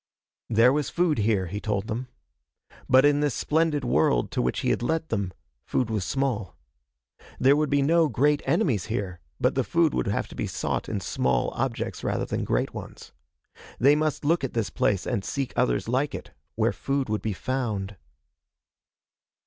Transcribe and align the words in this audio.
There 0.49 0.73
was 0.73 0.89
food 0.89 1.19
here, 1.19 1.45
he 1.45 1.59
told 1.61 1.85
them. 1.85 2.07
But 2.89 3.05
in 3.05 3.19
this 3.19 3.35
splendid 3.35 3.85
world 3.85 4.31
to 4.31 4.41
which 4.41 4.61
he 4.61 4.71
had 4.71 4.81
led 4.81 5.09
them, 5.09 5.31
food 5.63 5.91
was 5.91 6.03
small. 6.03 6.55
There 7.39 7.55
would 7.55 7.69
be 7.69 7.83
no 7.83 8.09
great 8.09 8.41
enemies 8.47 8.85
here, 8.87 9.19
but 9.39 9.53
the 9.53 9.63
food 9.63 9.93
would 9.93 10.07
have 10.07 10.27
to 10.29 10.35
be 10.35 10.47
sought 10.47 10.89
in 10.89 11.01
small 11.01 11.51
objects 11.51 12.03
rather 12.03 12.25
than 12.25 12.43
great 12.45 12.73
ones. 12.73 13.11
They 13.79 13.95
must 13.95 14.25
look 14.25 14.43
at 14.43 14.53
this 14.53 14.71
place 14.71 15.05
and 15.05 15.23
seek 15.23 15.53
others 15.55 15.87
like 15.87 16.15
it, 16.15 16.31
where 16.55 16.73
food 16.73 17.07
would 17.07 17.21
be 17.21 17.33
found.... 17.33 17.95